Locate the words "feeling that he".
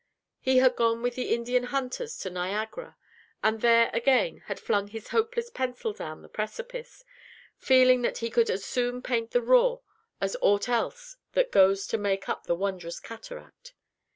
7.59-8.31